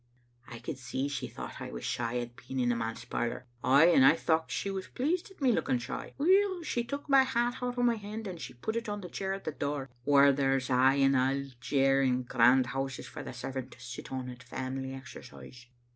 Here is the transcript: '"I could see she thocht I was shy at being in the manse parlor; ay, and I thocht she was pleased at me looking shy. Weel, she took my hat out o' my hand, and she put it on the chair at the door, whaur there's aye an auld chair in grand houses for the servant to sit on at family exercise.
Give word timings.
'"I 0.47 0.57
could 0.57 0.79
see 0.79 1.07
she 1.07 1.27
thocht 1.27 1.61
I 1.61 1.69
was 1.71 1.85
shy 1.85 2.17
at 2.17 2.35
being 2.35 2.59
in 2.59 2.69
the 2.69 2.75
manse 2.75 3.05
parlor; 3.05 3.45
ay, 3.63 3.85
and 3.85 4.03
I 4.03 4.15
thocht 4.15 4.49
she 4.49 4.71
was 4.71 4.87
pleased 4.87 5.29
at 5.29 5.39
me 5.39 5.51
looking 5.51 5.77
shy. 5.77 6.15
Weel, 6.17 6.63
she 6.63 6.83
took 6.83 7.07
my 7.07 7.21
hat 7.21 7.61
out 7.61 7.77
o' 7.77 7.83
my 7.83 7.97
hand, 7.97 8.25
and 8.25 8.41
she 8.41 8.55
put 8.55 8.75
it 8.75 8.89
on 8.89 9.01
the 9.01 9.09
chair 9.09 9.31
at 9.33 9.43
the 9.43 9.51
door, 9.51 9.91
whaur 10.03 10.31
there's 10.31 10.71
aye 10.71 10.95
an 10.95 11.13
auld 11.13 11.53
chair 11.61 12.01
in 12.01 12.23
grand 12.23 12.65
houses 12.65 13.05
for 13.05 13.21
the 13.21 13.31
servant 13.31 13.73
to 13.73 13.79
sit 13.79 14.11
on 14.11 14.27
at 14.31 14.41
family 14.41 14.91
exercise. 14.91 15.67